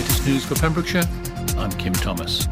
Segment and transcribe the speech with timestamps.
[0.00, 1.04] Latest news for Pembrokeshire,
[1.58, 2.48] I'm Kim Thomas.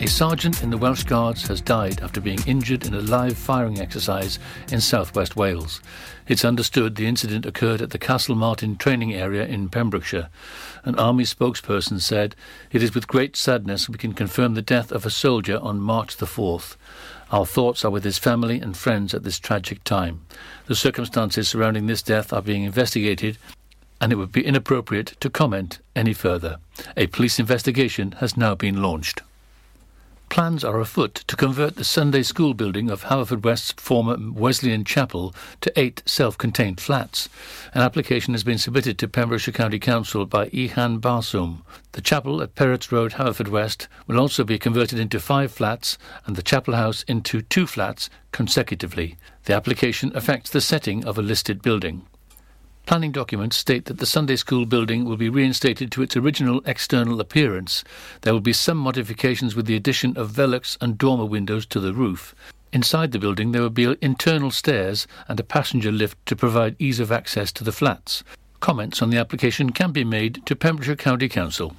[0.00, 3.78] A sergeant in the Welsh Guards has died after being injured in a live firing
[3.78, 4.40] exercise
[4.72, 5.80] in southwest Wales.
[6.26, 10.30] It's understood the incident occurred at the Castlemartin training area in Pembrokeshire.
[10.82, 12.34] An army spokesperson said,
[12.72, 16.16] It is with great sadness we can confirm the death of a soldier on March
[16.16, 16.74] the 4th.
[17.30, 20.26] Our thoughts are with his family and friends at this tragic time.
[20.66, 23.38] The circumstances surrounding this death are being investigated
[24.00, 26.58] and it would be inappropriate to comment any further.
[26.96, 29.22] A police investigation has now been launched.
[30.34, 35.72] Plans are afoot to convert the Sunday school building of Haverfordwest's former Wesleyan Chapel to
[35.78, 37.28] eight self-contained flats.
[37.72, 41.58] An application has been submitted to Pembrokeshire County Council by Ihan Barsoom.
[41.92, 46.42] The chapel at Perrots Road, Haverfordwest, will also be converted into five flats and the
[46.42, 49.16] chapel house into two flats consecutively.
[49.44, 52.06] The application affects the setting of a listed building.
[52.86, 57.18] Planning documents state that the Sunday school building will be reinstated to its original external
[57.18, 57.82] appearance.
[58.20, 61.94] There will be some modifications with the addition of velux and dormer windows to the
[61.94, 62.34] roof.
[62.74, 67.00] Inside the building there will be internal stairs and a passenger lift to provide ease
[67.00, 68.22] of access to the flats.
[68.60, 71.74] Comments on the application can be made to Pembrokeshire County Council.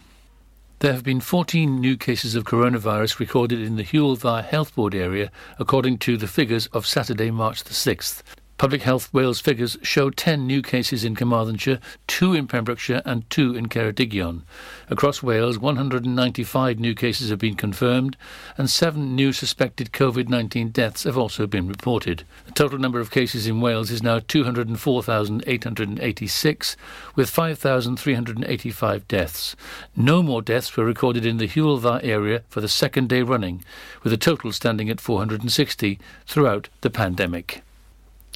[0.79, 4.95] There have been 14 new cases of coronavirus recorded in the Hywel Dda Health Board
[4.95, 8.23] area, according to the figures of Saturday, March the 6th.
[8.57, 13.53] Public Health Wales figures show 10 new cases in Carmarthenshire, 2 in Pembrokeshire and 2
[13.53, 14.43] in Ceredigion.
[14.89, 18.15] Across Wales, 195 new cases have been confirmed
[18.57, 22.23] and 7 new suspected COVID-19 deaths have also been reported.
[22.45, 26.77] The total number of cases in Wales is now 204,886
[27.13, 29.57] with 5,385 deaths.
[29.97, 33.65] No more deaths were recorded in the Hywel Dda area for the second day running,
[34.01, 37.64] with a total standing at 460 throughout the pandemic.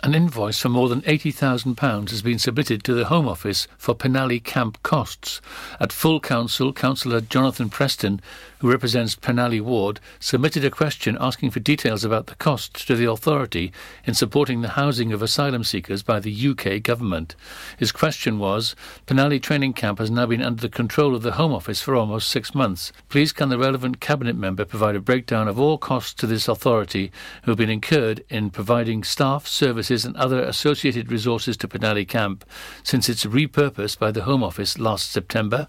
[0.01, 4.41] An invoice for more than £80,000 has been submitted to the Home Office for Penally
[4.41, 5.41] camp costs.
[5.77, 8.21] At full council, Councillor Jonathan Preston,
[8.59, 13.09] who represents Penally Ward, submitted a question asking for details about the costs to the
[13.11, 13.73] authority
[14.05, 17.35] in supporting the housing of asylum seekers by the UK government.
[17.77, 21.51] His question was Penally training camp has now been under the control of the Home
[21.51, 22.93] Office for almost six months.
[23.09, 27.11] Please can the relevant Cabinet member provide a breakdown of all costs to this authority
[27.43, 32.07] who have been incurred in providing staff, services, services and other associated resources to Penally
[32.07, 32.45] Camp
[32.83, 35.67] since its repurposed by the Home Office last September.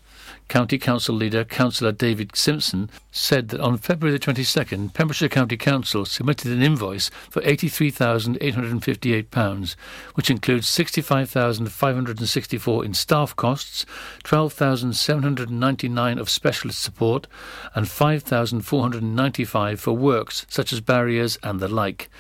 [0.49, 6.05] County Council leader Councillor David Simpson said that on February the 22nd, Pembrokeshire County Council
[6.05, 9.77] submitted an invoice for £83,858,
[10.15, 13.87] which includes £65,564 in staff costs,
[14.25, 17.27] £12,799 of specialist support,
[17.75, 22.11] and £5,495 for works such as barriers and the like.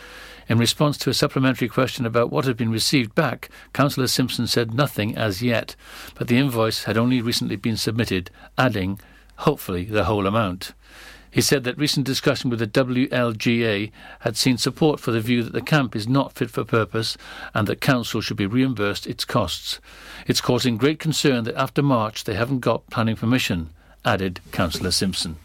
[0.50, 4.74] In response to a supplementary question about what had been received back, Councillor Simpson said
[4.74, 5.76] nothing as yet,
[6.16, 8.98] but the invoice had only recently been submitted, adding,
[9.36, 10.72] hopefully, the whole amount.
[11.30, 15.52] He said that recent discussion with the WLGA had seen support for the view that
[15.52, 17.16] the camp is not fit for purpose
[17.54, 19.78] and that council should be reimbursed its costs.
[20.26, 23.70] It's causing great concern that after March they haven't got planning permission,
[24.04, 25.36] added Councillor Simpson.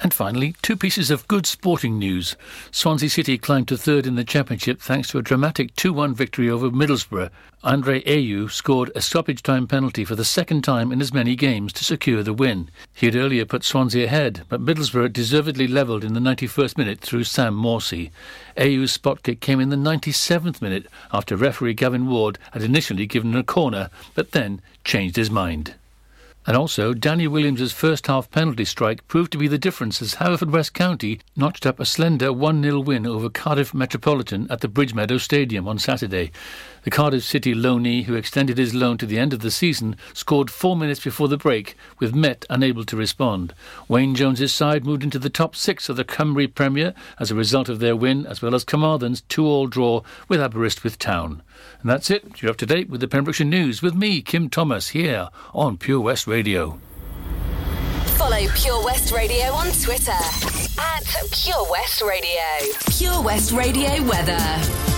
[0.00, 2.36] And finally, two pieces of good sporting news.
[2.70, 6.48] Swansea City climbed to third in the Championship thanks to a dramatic 2 1 victory
[6.48, 7.30] over Middlesbrough.
[7.64, 11.72] Andre Ayew scored a stoppage time penalty for the second time in as many games
[11.72, 12.70] to secure the win.
[12.94, 17.24] He had earlier put Swansea ahead, but Middlesbrough deservedly levelled in the 91st minute through
[17.24, 18.12] Sam Morsy.
[18.56, 23.34] Ayew's spot kick came in the 97th minute after referee Gavin Ward had initially given
[23.34, 25.74] a corner, but then changed his mind.
[26.46, 30.72] And also, Danny Williams' first half penalty strike proved to be the difference as Haverfordwest
[30.72, 35.68] County notched up a slender 1 0 win over Cardiff Metropolitan at the Bridgemeadow Stadium
[35.68, 36.30] on Saturday.
[36.84, 40.50] The Cardiff City loanee, who extended his loan to the end of the season, scored
[40.50, 43.52] four minutes before the break, with Met unable to respond.
[43.86, 47.68] Wayne Jones's side moved into the top six of the Cymru Premier as a result
[47.68, 51.42] of their win, as well as Carmarthen's two-all draw with Aberystwyth Town.
[51.80, 52.42] And that's it.
[52.42, 56.00] You're up to date with the Pembrokeshire News with me, Kim Thomas, here on Pure
[56.00, 56.78] West Radio.
[58.16, 62.72] Follow Pure West Radio on Twitter at Pure West Radio.
[62.90, 64.97] Pure West Radio weather.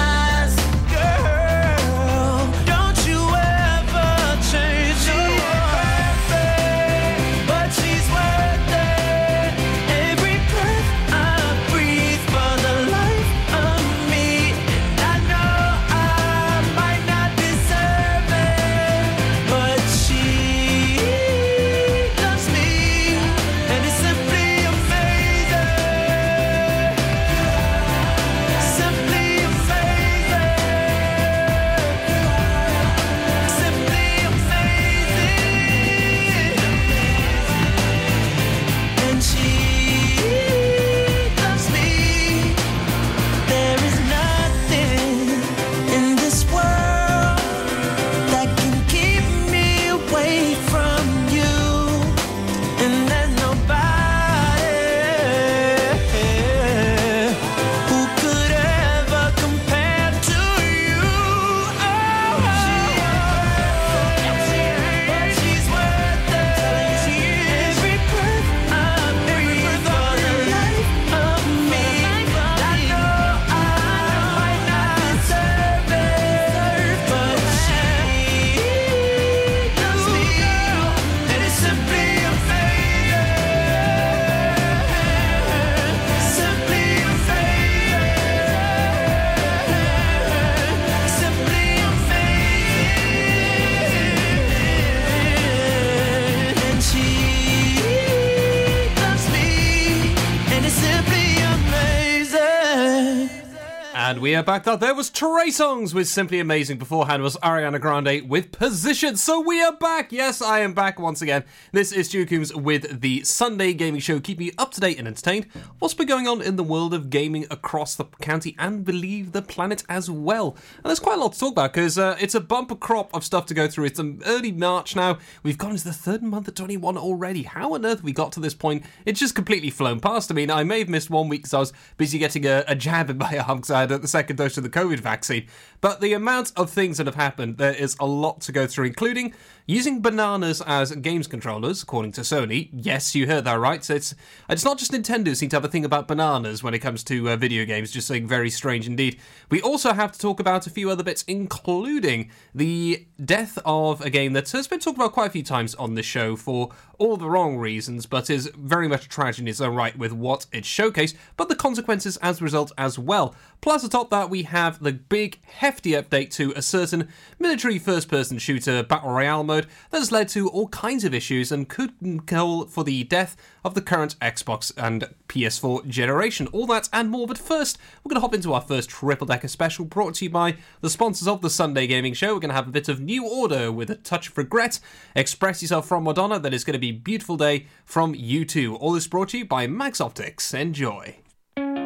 [104.41, 104.63] are back.
[104.63, 106.79] That there was Trey Songz with Simply Amazing.
[106.79, 109.15] Beforehand was Ariana Grande with Position.
[109.15, 110.11] So we are back.
[110.11, 111.43] Yes, I am back once again.
[111.73, 115.07] This is Stu Coombes with the Sunday Gaming Show, keeping you up to date and
[115.07, 115.45] entertained.
[115.77, 119.43] What's been going on in the world of gaming across the county and believe the
[119.43, 120.57] planet as well?
[120.77, 123.23] And there's quite a lot to talk about because uh, it's a bumper crop of
[123.23, 123.85] stuff to go through.
[123.85, 125.19] It's um, early March now.
[125.43, 127.43] We've gone into the third month of 21 already.
[127.43, 128.85] How on earth we got to this point?
[129.05, 130.31] It's just completely flown past.
[130.31, 132.73] I mean, I may have missed one week because I was busy getting a, a
[132.73, 135.47] jab in my arm because I had the second dose of the COVID vaccine.
[135.81, 138.85] But the amount of things that have happened, there is a lot to go through,
[138.85, 139.33] including
[139.65, 142.69] using bananas as games controllers, according to Sony.
[142.71, 143.83] Yes, you heard that right.
[143.83, 144.13] So it's
[144.47, 147.29] it's not just Nintendo seem to have a thing about bananas when it comes to
[147.29, 149.19] uh, video games, just saying very strange indeed.
[149.49, 154.09] We also have to talk about a few other bits, including the death of a
[154.09, 157.17] game that has been talked about quite a few times on this show for all
[157.17, 160.45] the wrong reasons, but is very much a tragedy in its own right with what
[160.51, 163.33] it showcased, but the consequences as a result as well.
[163.59, 165.39] Plus, atop that, we have the big,
[165.71, 167.07] update to a certain
[167.39, 171.51] military first person shooter battle royale mode that has led to all kinds of issues
[171.51, 171.93] and could
[172.27, 176.47] call for the death of the current Xbox and PS4 generation.
[176.47, 179.47] All that and more, but first, we're going to hop into our first triple decker
[179.47, 182.33] special brought to you by the sponsors of the Sunday Gaming Show.
[182.33, 184.79] We're going to have a bit of New Order with a touch of regret,
[185.15, 188.77] Express Yourself from Madonna, that is going to be Beautiful Day from U2.
[188.79, 190.53] All this brought to you by Mags Optics.
[190.53, 191.20] Enjoy.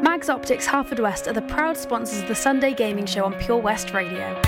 [0.06, 3.58] Mags Optics Harford West are the proud sponsors of the Sunday Gaming Show on Pure
[3.58, 4.40] West Radio.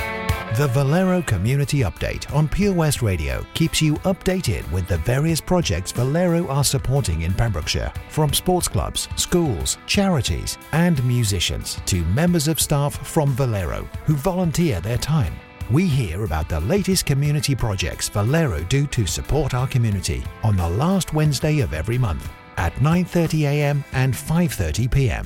[0.56, 5.92] The Valero Community Update on Pure West Radio keeps you updated with the various projects
[5.92, 12.62] Valero are supporting in Pembrokeshire, from sports clubs, schools, charities, and musicians to members of
[12.62, 15.34] staff from Valero who volunteer their time.
[15.72, 20.70] We hear about the latest community projects Valero do to support our community on the
[20.70, 25.26] last Wednesday of every month at 9.30am and 5.30pm,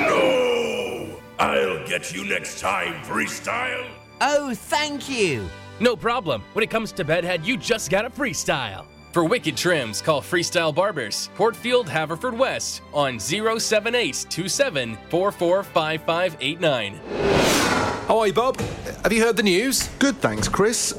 [0.00, 1.18] No!
[1.38, 3.86] I'll get you next time, Freestyle.
[4.20, 5.48] Oh, thank you!
[5.80, 6.42] No problem.
[6.54, 8.86] When it comes to bedhead, you just gotta freestyle.
[9.12, 14.98] For wicked trims, call Freestyle Barbers, Portfield, Haverfordwest on 078 27
[18.06, 18.60] How are you, Bob?
[19.02, 19.88] Have you heard the news?
[19.98, 20.98] Good, thanks, Chris.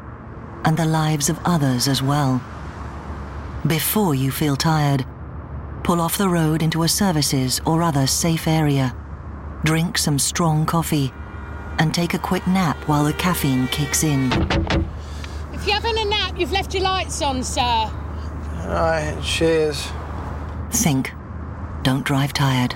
[0.65, 2.41] and the lives of others as well.
[3.65, 5.05] Before you feel tired,
[5.83, 8.95] pull off the road into a services or other safe area.
[9.63, 11.13] Drink some strong coffee
[11.79, 14.31] and take a quick nap while the caffeine kicks in.
[15.53, 17.61] If you're having a nap, you've left your lights on, sir.
[17.61, 19.87] Alright, cheers.
[20.71, 21.11] Think.
[21.83, 22.75] Don't drive tired.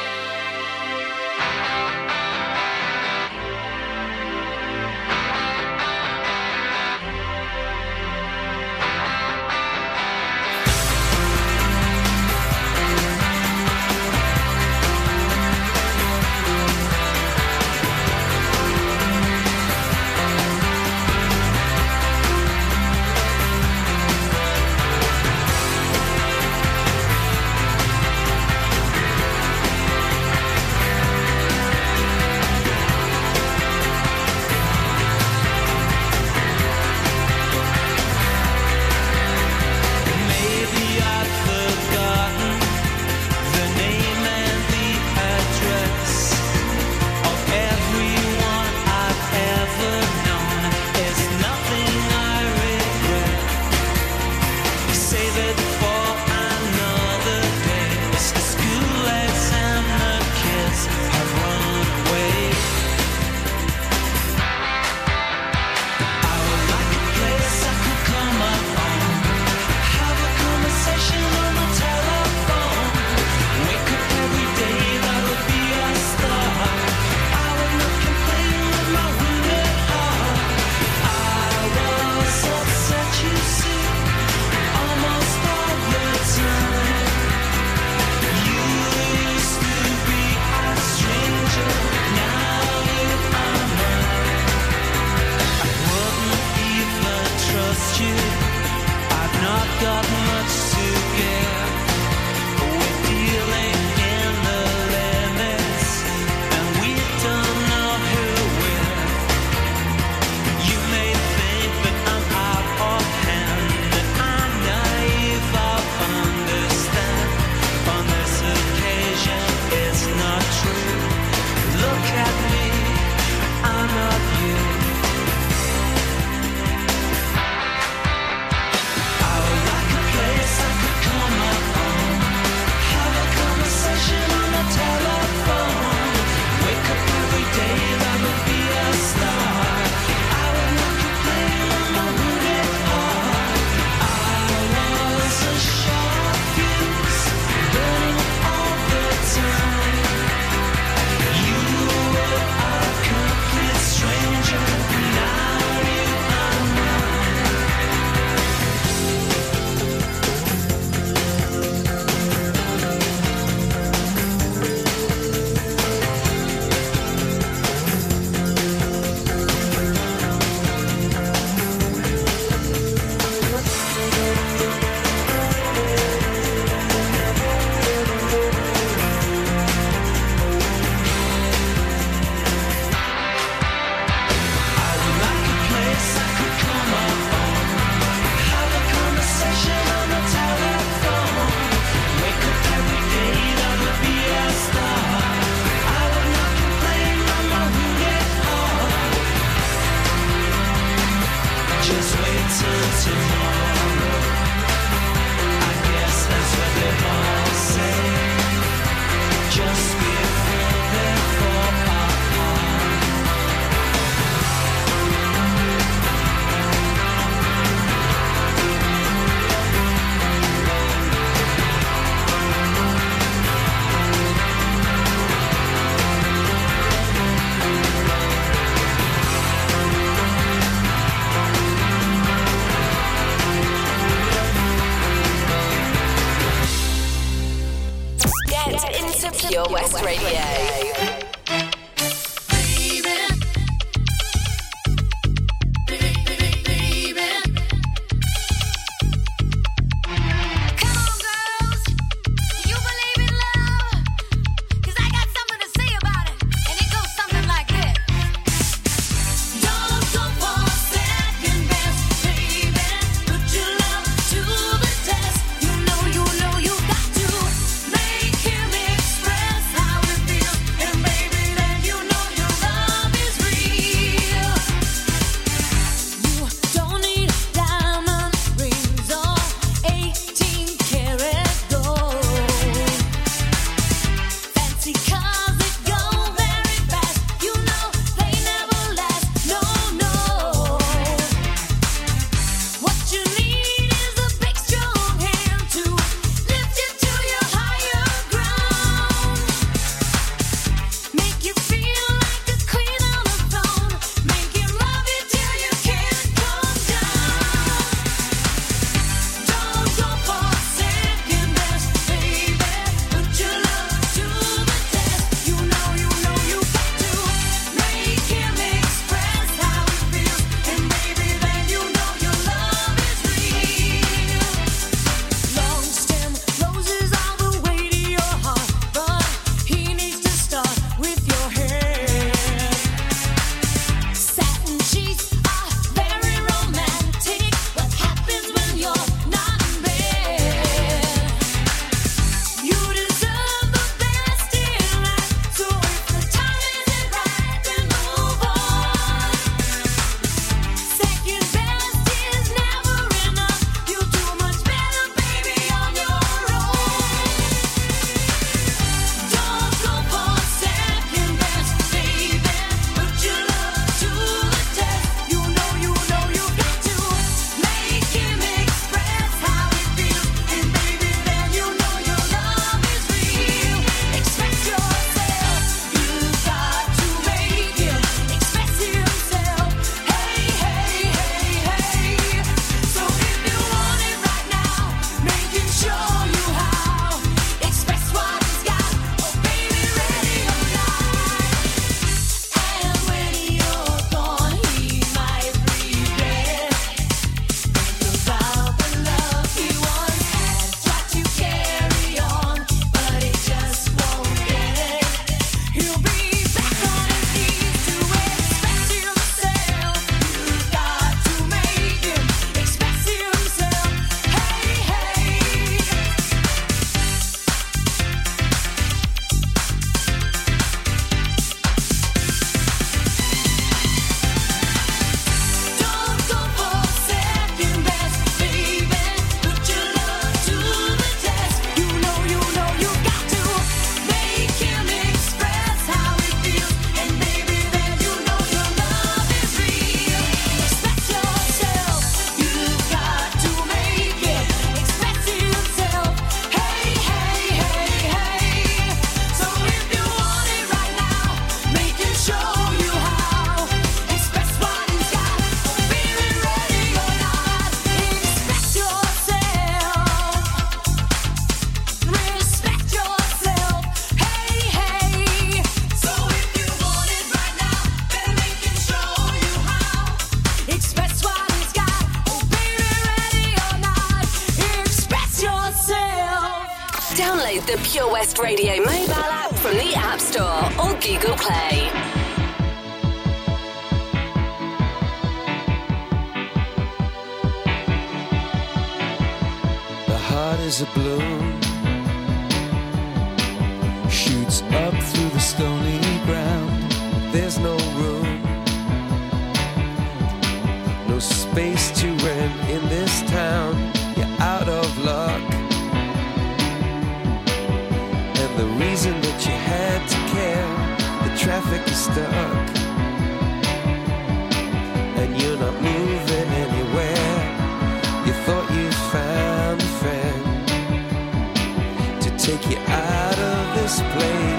[522.57, 524.50] Take you out of this place.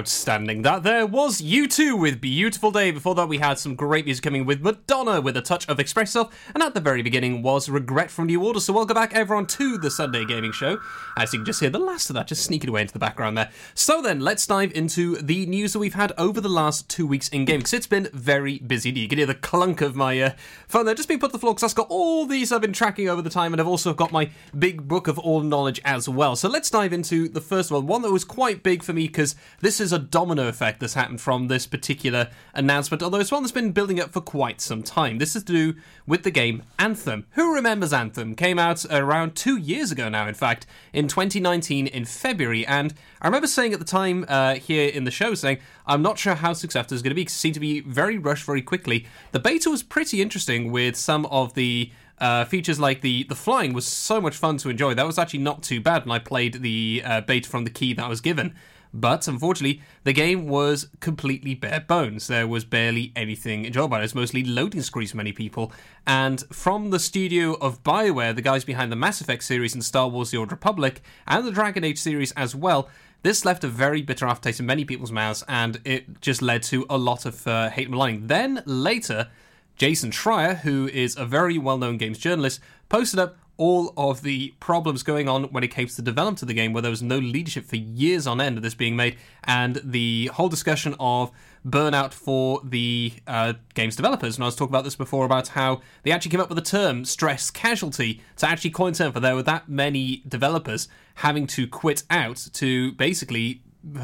[0.00, 0.62] Outstanding.
[0.62, 2.90] That there was U2 with Beautiful Day.
[2.90, 6.14] Before that, we had some great music coming with Madonna with a touch of Express
[6.14, 6.34] Yourself.
[6.54, 8.60] And at the very beginning was Regret from New Order.
[8.60, 10.80] So, welcome back, everyone, to the Sunday Gaming Show.
[11.18, 13.36] As you can just hear the last of that just sneaking away into the background
[13.36, 13.50] there.
[13.74, 17.28] So, then, let's dive into the news that we've had over the last two weeks
[17.28, 17.60] in gaming.
[17.60, 18.88] Because it's been very busy.
[18.88, 20.30] You can hear the clunk of my uh,
[20.66, 22.72] phone there just being put to the floor because I've got all these I've been
[22.72, 23.52] tracking over the time.
[23.52, 26.36] And I've also got my big book of all knowledge as well.
[26.36, 27.86] So, let's dive into the first one.
[27.86, 31.20] One that was quite big for me because this is a domino effect that's happened
[31.20, 35.18] from this particular announcement, although it's one that's been building up for quite some time.
[35.18, 35.74] This is to do
[36.06, 37.26] with the game Anthem.
[37.32, 38.34] Who remembers Anthem?
[38.34, 43.26] Came out around two years ago now, in fact, in 2019 in February, and I
[43.26, 46.52] remember saying at the time uh, here in the show, saying, I'm not sure how
[46.52, 49.06] successful it's going to be, it seemed to be very rushed very quickly.
[49.32, 53.72] The beta was pretty interesting with some of the uh, features like the the flying
[53.72, 54.94] was so much fun to enjoy.
[54.94, 57.94] That was actually not too bad, and I played the uh, beta from the key
[57.94, 58.54] that I was given.
[58.92, 62.26] But unfortunately, the game was completely bare bones.
[62.26, 63.98] There was barely anything enjoyable.
[63.98, 65.72] It was mostly loading screens for many people.
[66.06, 70.08] And from the studio of BioWare, the guys behind the Mass Effect series and Star
[70.08, 72.88] Wars The Old Republic, and the Dragon Age series as well,
[73.22, 76.86] this left a very bitter aftertaste in many people's mouths, and it just led to
[76.88, 78.26] a lot of uh, hate and maligning.
[78.26, 79.28] Then later,
[79.76, 84.54] Jason Schreier, who is a very well known games journalist, posted up all of the
[84.58, 87.02] problems going on when it came to the development of the game, where there was
[87.02, 91.30] no leadership for years on end of this being made, and the whole discussion of
[91.64, 94.36] burnout for the uh, game's developers.
[94.36, 96.64] And I was talking about this before about how they actually came up with the
[96.64, 101.66] term stress casualty to actually coin term for there were that many developers having to
[101.66, 103.60] quit out to basically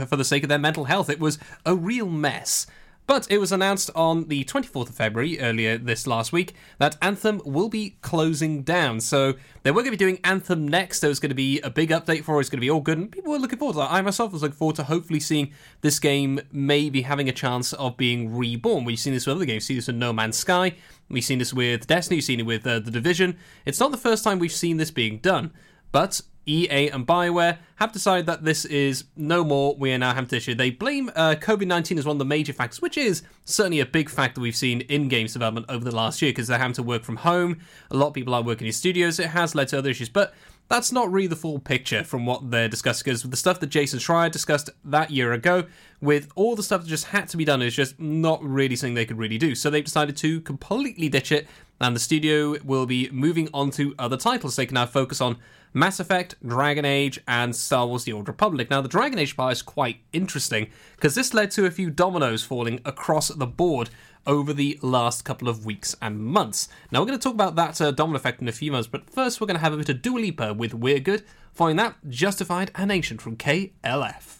[0.06, 1.08] for the sake of their mental health.
[1.08, 2.66] It was a real mess.
[3.06, 7.40] But it was announced on the 24th of February, earlier this last week, that Anthem
[7.44, 8.98] will be closing down.
[9.00, 11.00] So they were going to be doing Anthem next.
[11.00, 12.40] There was going to be a big update for it.
[12.40, 12.98] It's going to be all good.
[12.98, 13.92] And people were looking forward to that.
[13.92, 17.96] I myself was looking forward to hopefully seeing this game maybe having a chance of
[17.96, 18.84] being reborn.
[18.84, 19.62] We've seen this with other games.
[19.62, 20.74] We've seen this in No Man's Sky.
[21.08, 22.16] We've seen this with Destiny.
[22.16, 23.36] We've seen it with uh, The Division.
[23.64, 25.52] It's not the first time we've seen this being done.
[25.92, 29.74] But EA and Bioware have decided that this is no more.
[29.76, 30.54] We are now having to issue.
[30.54, 33.86] They blame uh, COVID 19 as one of the major factors, which is certainly a
[33.86, 36.82] big factor we've seen in games development over the last year because they're having to
[36.82, 37.58] work from home.
[37.90, 39.18] A lot of people are working in studios.
[39.18, 40.08] It has led to other issues.
[40.08, 40.34] But
[40.68, 43.98] that's not really the full picture from what they're discussing because the stuff that Jason
[43.98, 45.64] Schreier discussed that year ago
[46.00, 48.94] with all the stuff that just had to be done is just not really something
[48.94, 49.54] they could really do.
[49.54, 51.46] So they've decided to completely ditch it
[51.80, 54.56] and the studio will be moving on to other titles.
[54.56, 55.38] They can now focus on
[55.74, 58.70] Mass Effect, Dragon Age, and Star Wars The Old Republic.
[58.70, 62.42] Now, the Dragon Age part is quite interesting because this led to a few dominoes
[62.42, 63.90] falling across the board
[64.26, 66.68] over the last couple of weeks and months.
[66.90, 69.08] Now, we're going to talk about that uh, domino effect in a few moments, but
[69.08, 71.24] first, we're going to have a bit of Dua Lipa with We're Good.
[71.52, 74.36] Following that, Justified and Ancient from KLF.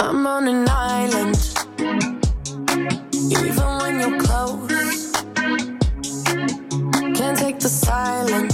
[0.00, 1.38] I'm on an island.
[3.30, 5.12] Even when you're close,
[7.14, 8.51] can't take the silence.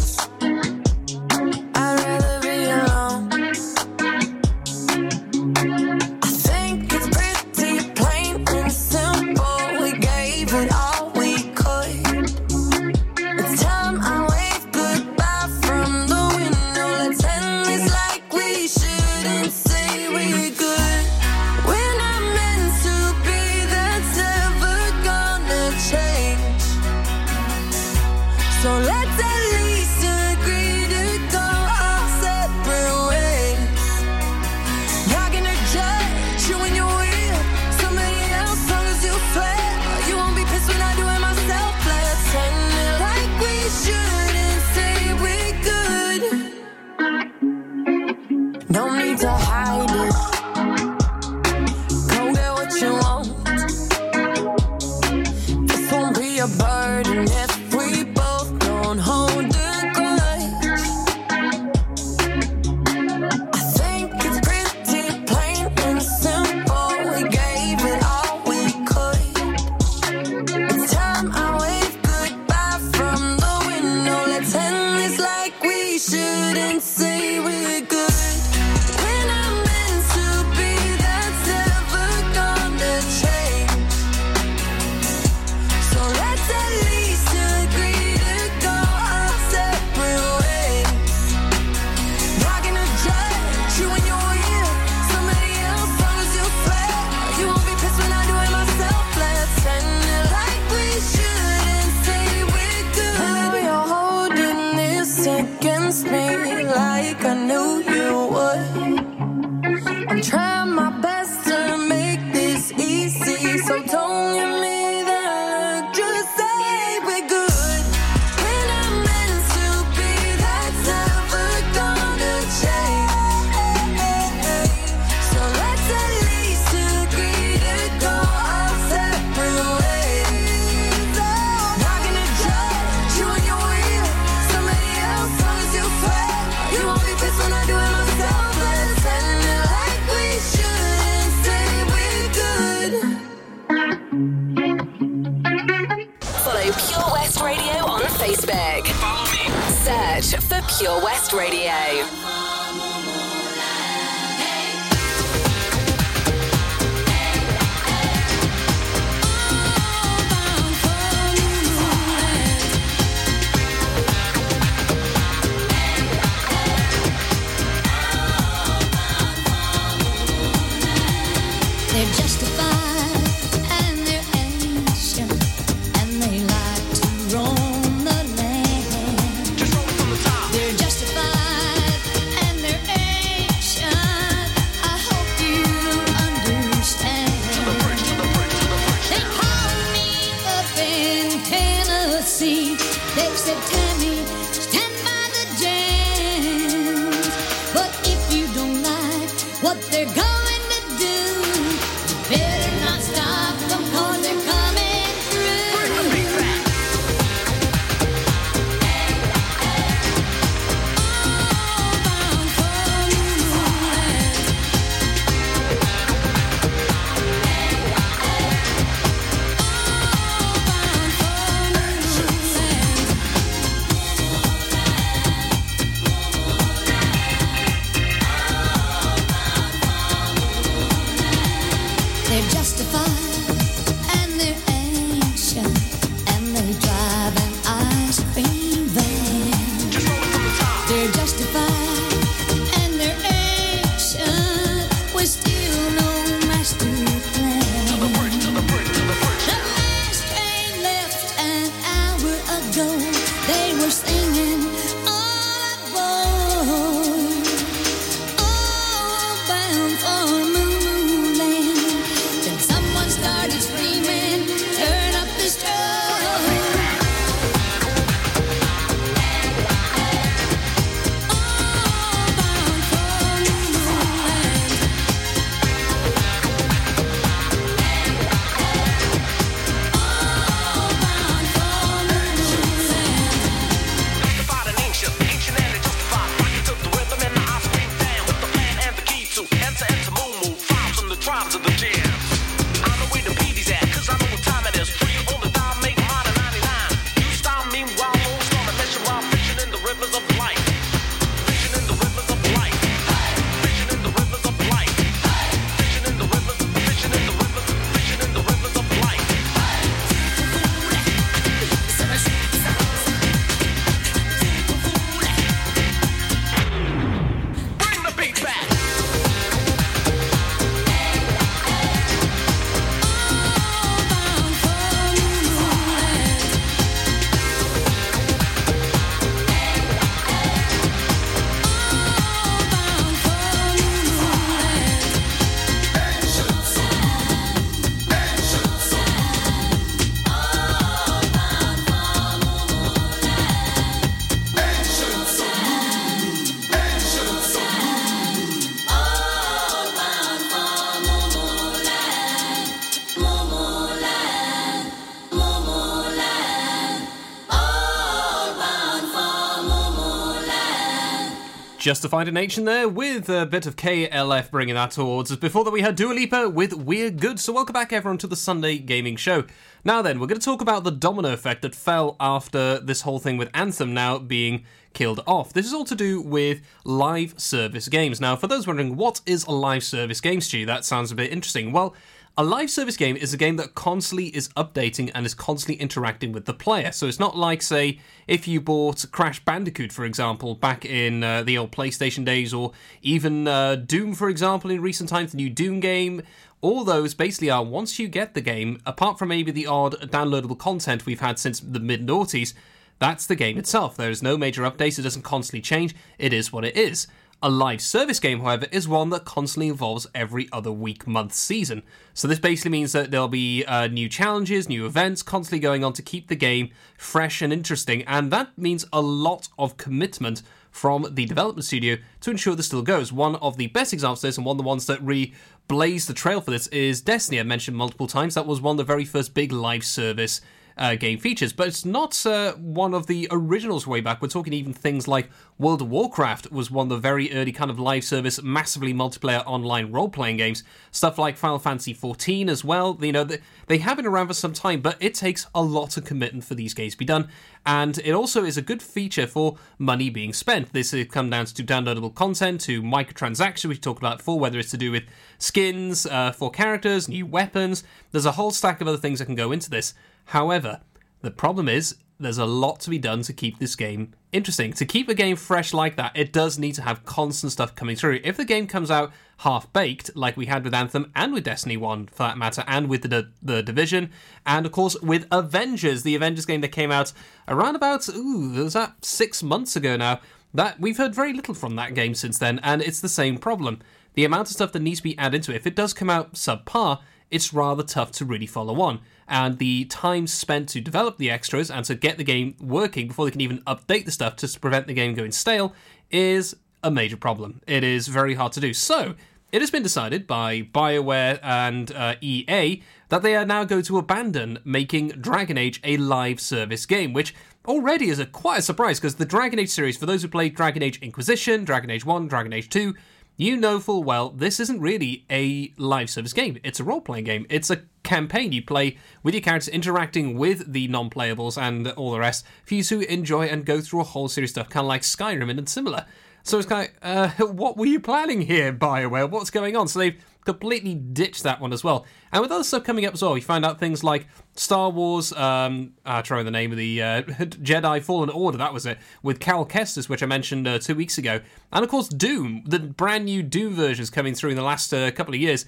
[361.88, 365.38] Justified and Ancient there with a bit of KLF bringing that towards us.
[365.38, 367.40] Before that, we had Dua Lipa with We're Good.
[367.40, 369.44] So, welcome back, everyone, to the Sunday Gaming Show.
[369.86, 373.18] Now, then, we're going to talk about the domino effect that fell after this whole
[373.18, 375.54] thing with Anthem now being killed off.
[375.54, 378.20] This is all to do with live service games.
[378.20, 380.66] Now, for those wondering, what is a live service game, Stu?
[380.66, 381.72] That sounds a bit interesting.
[381.72, 381.94] Well,
[382.38, 386.30] a live service game is a game that constantly is updating and is constantly interacting
[386.30, 386.92] with the player.
[386.92, 391.42] So it's not like, say, if you bought Crash Bandicoot, for example, back in uh,
[391.42, 392.70] the old PlayStation days, or
[393.02, 396.22] even uh, Doom, for example, in recent times, the new Doom game.
[396.60, 400.58] All those basically are once you get the game, apart from maybe the odd downloadable
[400.58, 402.54] content we've had since the mid noughties,
[403.00, 403.96] that's the game itself.
[403.96, 407.08] There is no major updates, it doesn't constantly change, it is what it is.
[407.40, 411.84] A live service game, however, is one that constantly evolves every other week, month, season.
[412.12, 415.92] So this basically means that there'll be uh, new challenges, new events constantly going on
[415.92, 421.06] to keep the game fresh and interesting, and that means a lot of commitment from
[421.12, 423.12] the development studio to ensure this still goes.
[423.12, 425.32] One of the best examples of this, and one of the ones that really
[425.68, 427.38] blazed the trail for this, is Destiny.
[427.38, 430.40] I mentioned multiple times that was one of the very first big live service
[430.78, 434.22] uh, game features, but it's not uh, one of the originals way back.
[434.22, 437.70] We're talking even things like World of Warcraft was one of the very early kind
[437.70, 440.62] of live service, massively multiplayer online role playing games.
[440.92, 442.96] Stuff like Final Fantasy XIV as well.
[443.00, 443.28] You know,
[443.66, 446.54] they have been around for some time, but it takes a lot of commitment for
[446.54, 447.28] these games to be done.
[447.66, 450.72] And it also is a good feature for money being spent.
[450.72, 454.70] This has come down to downloadable content, to microtransactions, we talked about before, whether it's
[454.70, 455.04] to do with
[455.38, 457.82] skins uh, for characters, new weapons.
[458.12, 459.94] There's a whole stack of other things that can go into this.
[460.28, 460.80] However,
[461.22, 464.74] the problem is there's a lot to be done to keep this game interesting.
[464.74, 467.96] To keep a game fresh like that, it does need to have constant stuff coming
[467.96, 468.20] through.
[468.22, 471.78] If the game comes out half baked, like we had with Anthem and with Destiny
[471.78, 474.10] 1 for that matter, and with the, the Division,
[474.44, 477.14] and of course with Avengers, the Avengers game that came out
[477.46, 480.20] around about, ooh, was that six months ago now?
[480.52, 483.80] That we've heard very little from that game since then, and it's the same problem.
[484.12, 486.10] The amount of stuff that needs to be added to it, if it does come
[486.10, 487.00] out subpar,
[487.30, 489.00] it's rather tough to really follow on.
[489.28, 493.26] And the time spent to develop the extras and to get the game working before
[493.26, 495.74] they can even update the stuff to prevent the game going stale
[496.10, 497.60] is a major problem.
[497.66, 498.72] It is very hard to do.
[498.72, 499.14] So,
[499.50, 503.96] it has been decided by BioWare and uh, EA that they are now going to
[503.96, 507.34] abandon making Dragon Age a live service game, which
[507.66, 510.54] already is a quite a surprise because the Dragon Age series, for those who played
[510.54, 512.94] Dragon Age Inquisition, Dragon Age 1, Dragon Age 2,
[513.38, 516.58] you know full well this isn't really a live service game.
[516.62, 517.46] It's a role playing game.
[517.48, 522.10] It's a campaign you play with your characters interacting with the non playables and all
[522.10, 524.84] the rest for you to enjoy and go through a whole series of stuff, kind
[524.84, 526.04] of like Skyrim and similar.
[526.42, 529.30] So it's kind of, uh, what were you planning here, BioWare?
[529.30, 529.86] What's going on?
[529.86, 532.06] So they've completely ditched that one as well.
[532.32, 535.30] And with other stuff coming up as well, you find out things like Star Wars,
[535.34, 539.40] um, I try the name of the uh, Jedi Fallen Order, that was it, with
[539.40, 541.40] Cal Kestis, which I mentioned uh, two weeks ago.
[541.70, 545.10] And of course, Doom, the brand new Doom versions coming through in the last uh,
[545.10, 545.66] couple of years.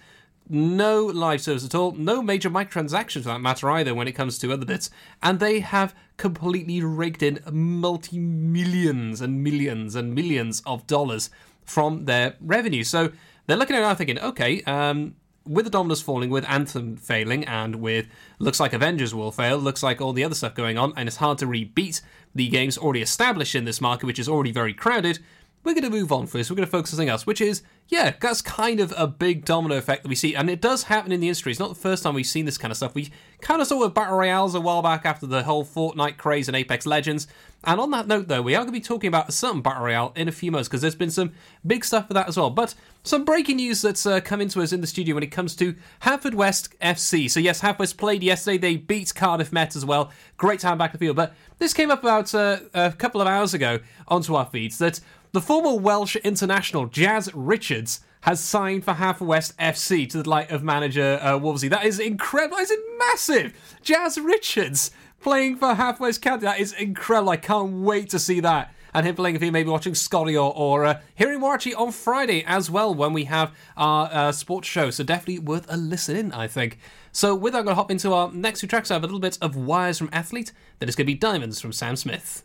[0.49, 4.39] No live service at all, no major microtransactions for that matter either when it comes
[4.39, 4.89] to other bits.
[5.23, 11.29] And they have completely raked in multi millions and millions and millions of dollars
[11.67, 12.83] from their revenue.
[12.83, 13.13] So
[13.51, 18.07] they're looking now thinking, okay, um, with the dominoes falling, with Anthem failing, and with
[18.39, 21.17] looks like Avengers will fail, looks like all the other stuff going on, and it's
[21.17, 22.03] hard to rebeat
[22.35, 25.19] the games already established in this market, which is already very crowded.
[25.63, 26.49] We're going to move on for this.
[26.49, 29.45] We're going to focus on something else, which is, yeah, that's kind of a big
[29.45, 31.53] domino effect that we see, and it does happen in the industry.
[31.53, 32.95] It's not the first time we've seen this kind of stuff.
[32.95, 33.11] We
[33.43, 36.57] kind of saw with Battle Royales a while back after the whole Fortnite craze and
[36.57, 37.27] Apex Legends.
[37.63, 40.15] And on that note, though, we are going to be talking about certain Battle Royale
[40.17, 41.33] in a few months because there's been some
[41.67, 42.49] big stuff for that as well.
[42.49, 45.55] But some breaking news that's uh, come into us in the studio when it comes
[45.57, 47.31] to Haverfordwest FC.
[47.31, 48.57] So, yes, Haverfordwest played yesterday.
[48.57, 50.11] They beat Cardiff Met as well.
[50.39, 51.17] Great time back in the field.
[51.17, 55.01] But this came up about uh, a couple of hours ago onto our feeds that
[55.33, 60.63] the former Welsh international Jazz Richards has signed for Haverfordwest FC to the light of
[60.63, 61.71] manager uh, Wolvesy.
[61.71, 62.57] That is incredible.
[62.57, 63.79] That is massive.
[63.83, 66.43] Jazz Richards playing for Haverfordwest County.
[66.43, 67.31] That is incredible.
[67.31, 68.75] I can't wait to see that.
[68.93, 71.93] And him playing if he may be watching Scotty or, or uh, hearing actually on
[71.93, 74.91] Friday as well when we have our uh, sports show.
[74.91, 76.79] So definitely worth a listen in, I think.
[77.13, 78.91] So with that, I'm going to hop into our next two tracks.
[78.91, 80.51] I have a little bit of Wires from Athlete.
[80.81, 82.45] Then it's going to be Diamonds from Sam Smith.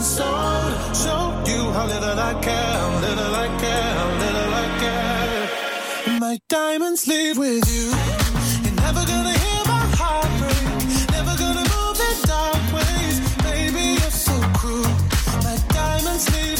[0.00, 0.70] and soul.
[1.04, 6.18] Show you how little I care, little I care, little I care.
[6.20, 7.86] My diamonds leave with you.
[8.64, 10.64] You're never gonna hear my heart break.
[11.16, 13.16] Never gonna move in dark ways.
[13.48, 14.94] Baby, you're so cruel.
[15.44, 16.59] My diamonds leave.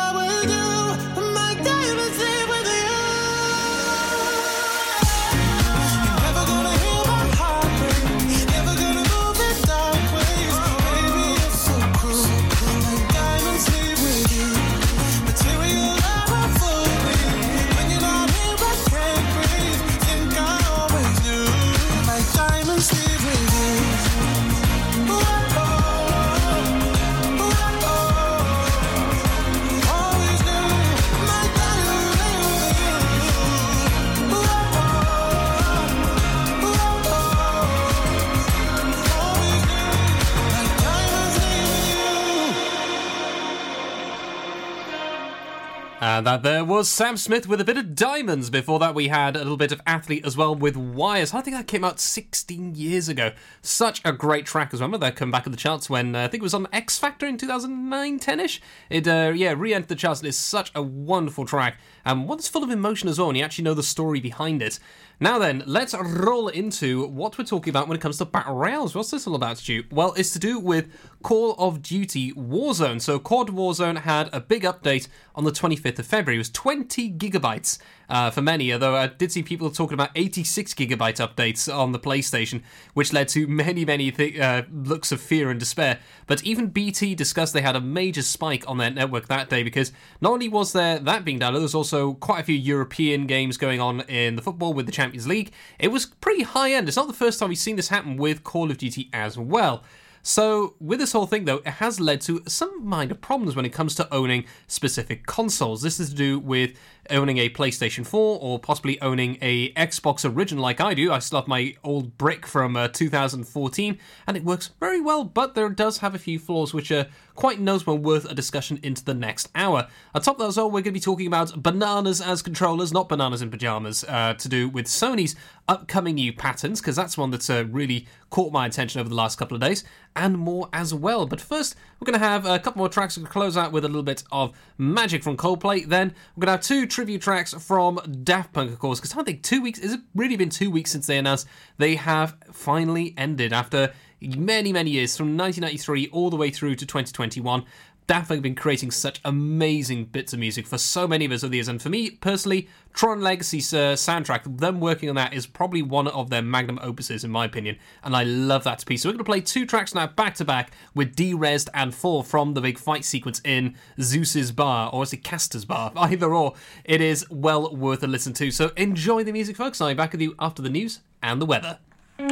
[46.21, 48.51] And that there was Sam Smith with a bit of diamonds.
[48.51, 51.33] Before that, we had a little bit of athlete as well with wires.
[51.33, 53.31] I think that came out 16 years ago.
[53.63, 54.87] Such a great track as well.
[54.87, 56.99] Remember that come back in the charts when uh, I think it was on X
[56.99, 58.59] Factor in 2009, 10ish.
[58.91, 62.47] It uh, yeah re-entered the charts and it's such a wonderful track and one that's
[62.47, 63.29] full of emotion as well.
[63.29, 64.77] And you actually know the story behind it.
[65.23, 68.95] Now then, let's roll into what we're talking about when it comes to battle royales.
[68.95, 69.83] What's this all about, Stu?
[69.91, 70.87] Well, it's to do with
[71.21, 72.99] Call of Duty Warzone.
[72.99, 76.37] So, COD Warzone had a big update on the 25th of February.
[76.37, 77.77] It was 20 gigabytes
[78.11, 81.99] uh, for many, although I did see people talking about 86 gigabyte updates on the
[81.99, 82.61] PlayStation,
[82.93, 85.97] which led to many, many th- uh, looks of fear and despair.
[86.27, 89.93] But even BT discussed they had a major spike on their network that day because
[90.19, 93.55] not only was there that being downloaded, there was also quite a few European games
[93.55, 95.53] going on in the football with the Champions League.
[95.79, 96.89] It was pretty high end.
[96.89, 99.85] It's not the first time we've seen this happen with Call of Duty as well.
[100.23, 103.73] So, with this whole thing, though, it has led to some minor problems when it
[103.73, 105.81] comes to owning specific consoles.
[105.81, 106.77] This is to do with
[107.11, 111.11] owning a PlayStation 4 or possibly owning a Xbox original like I do.
[111.11, 113.97] I still have my old brick from uh, 2014
[114.27, 117.59] and it works very well, but there does have a few flaws which are quite
[117.59, 119.87] noticeable and worth a discussion into the next hour.
[120.13, 122.93] On top of that as well, we're going to be talking about bananas as controllers,
[122.93, 125.35] not bananas in pajamas, uh, to do with Sony's
[125.67, 129.37] upcoming new patterns, because that's one that's uh, really caught my attention over the last
[129.37, 129.83] couple of days,
[130.15, 131.25] and more as well.
[131.25, 133.71] But first, we're going to have a couple more tracks We're going to close out
[133.71, 135.85] with a little bit of magic from Coldplay.
[135.85, 139.21] Then we're going to have two tribute tracks from Daft Punk, of course, because I
[139.21, 141.45] think two weeks, it's really been two weeks since they announced
[141.77, 146.87] they have finally ended after many, many years, from 1993 all the way through to
[146.87, 147.65] 2021.
[148.11, 151.45] Daft Punk have been creating such amazing bits of music for so many of us
[151.45, 151.69] over the years.
[151.69, 156.09] And for me, personally, Tron Legacy's uh, soundtrack, them working on that is probably one
[156.09, 157.77] of their magnum opuses, in my opinion.
[158.03, 159.03] And I love that piece.
[159.03, 162.25] So we're going to play two tracks now back to back with Derezzed and 4
[162.25, 165.93] from the big fight sequence in Zuse's Bar, or is it Castor's Bar?
[165.95, 166.55] Either or.
[166.83, 168.51] It is well worth a listen to.
[168.51, 169.79] So enjoy the music, folks.
[169.79, 171.79] I'll be back with you after the news and the weather.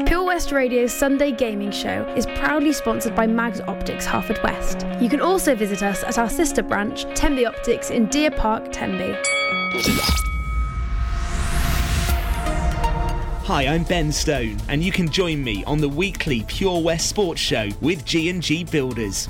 [0.10, 5.00] Pure West Radio's Sunday Gaming Show is proudly sponsored by Mags Optics Haverfordwest.
[5.00, 9.16] You can also visit us at our sister branch, Tenby Optics in Deer Park, Tenby.
[13.44, 17.40] Hi, I'm Ben Stone, and you can join me on the weekly Pure West Sports
[17.40, 19.30] Show with G&G Builders.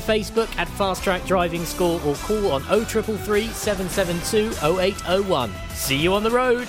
[0.00, 5.52] Facebook at Fast Track Driving School or call on 0333 772 0801.
[5.70, 6.68] See you on the road.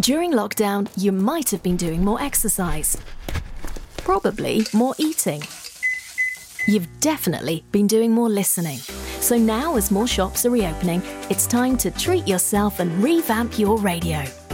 [0.00, 2.96] During lockdown, you might have been doing more exercise.
[3.98, 5.42] Probably more eating.
[6.66, 8.78] You've definitely been doing more listening.
[9.20, 13.78] So now, as more shops are reopening, it's time to treat yourself and revamp your
[13.78, 14.24] radio.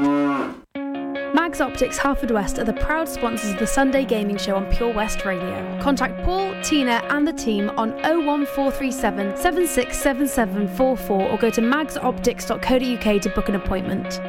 [0.00, 5.24] Mags Optics Haverfordwest are the proud sponsors of the Sunday Gaming Show on Pure West
[5.24, 5.78] Radio.
[5.82, 13.48] Contact Paul, Tina, and the team on 01437 767744 or go to magsoptics.co.uk to book
[13.48, 14.20] an appointment.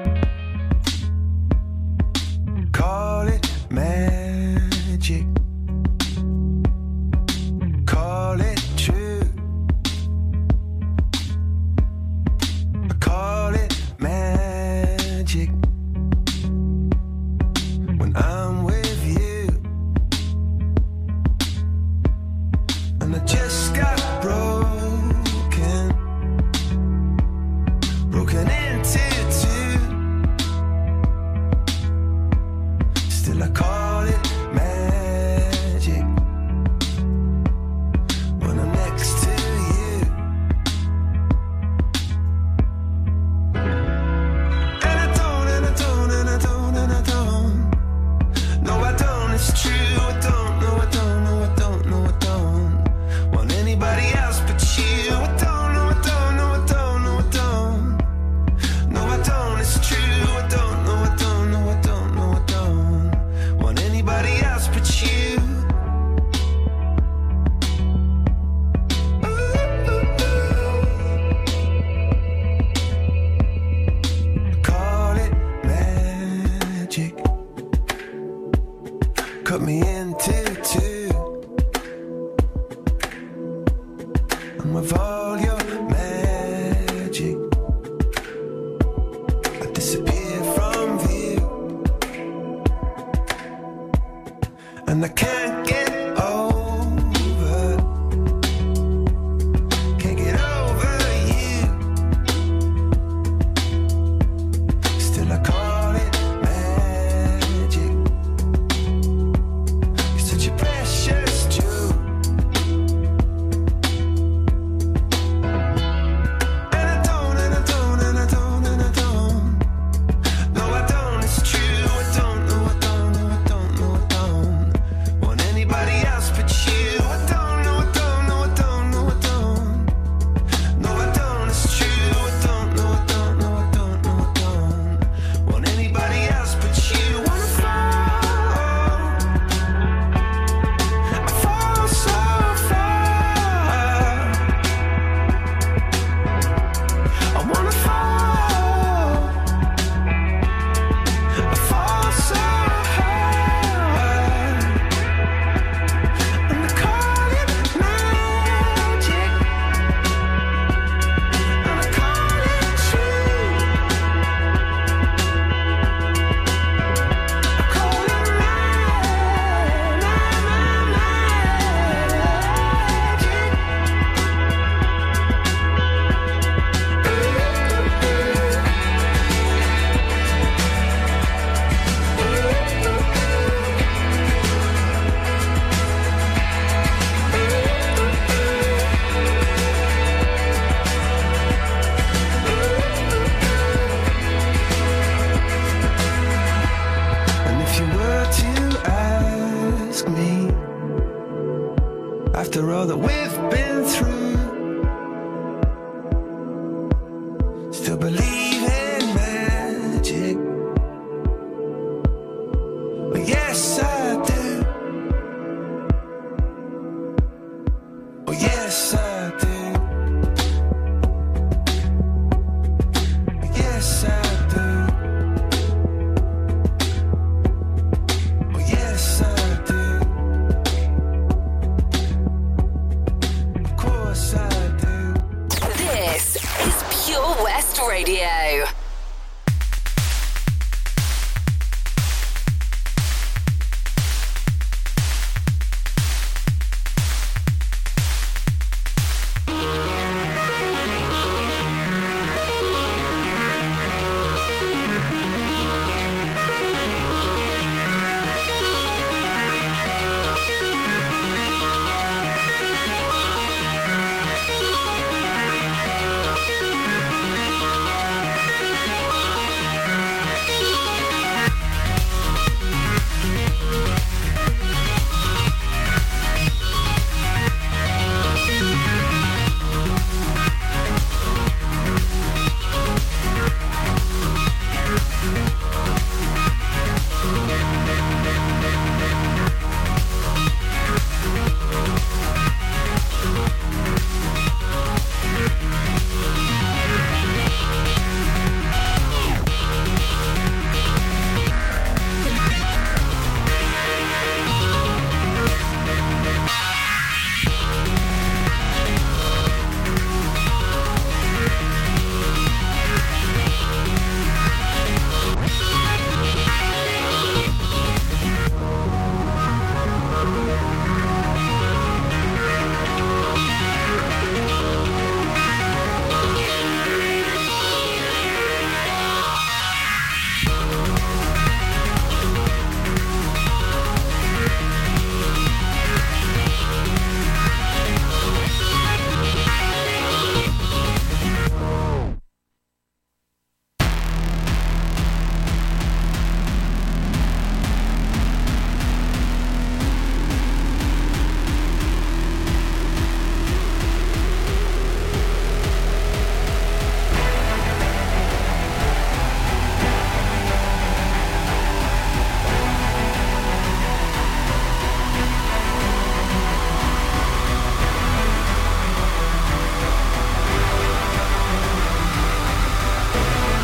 [2.73, 4.20] Call it magic.